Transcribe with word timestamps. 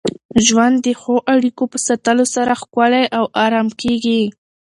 ژوند 0.45 0.75
د 0.85 0.87
ښو 0.99 1.15
اړیکو 1.33 1.63
په 1.71 1.77
ساتلو 1.87 2.25
سره 2.35 2.59
ښکلی 2.61 3.05
او 3.17 3.23
ارام 3.45 3.67
کېږي. 3.81 4.21